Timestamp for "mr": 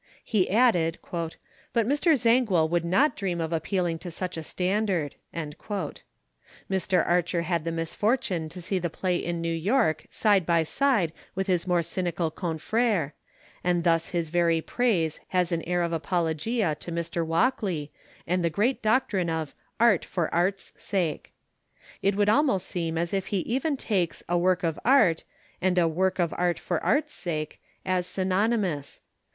1.87-2.17, 6.71-7.07, 16.91-17.23